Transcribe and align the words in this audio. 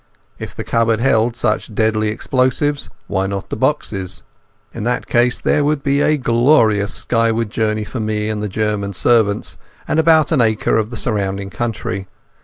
If 0.39 0.55
the 0.55 0.63
cupboard 0.63 0.99
held 0.99 1.35
such 1.35 1.75
deadly 1.75 2.07
explosives, 2.09 2.89
why 3.05 3.27
not 3.27 3.51
the 3.51 3.55
boxes? 3.55 4.23
In 4.73 4.83
that 4.83 5.05
case 5.05 5.37
there 5.37 5.63
would 5.63 5.83
be 5.83 6.01
a 6.01 6.17
glorious 6.17 6.91
skyward 6.91 7.51
journey 7.51 7.83
for 7.83 7.99
me 7.99 8.27
and 8.27 8.41
the 8.41 8.49
German 8.49 8.93
servants 8.93 9.59
and 9.87 9.99
about 9.99 10.31
an 10.31 10.41
acre 10.41 10.75
of 10.79 10.97
surrounding 10.97 11.51
country. 11.51 12.07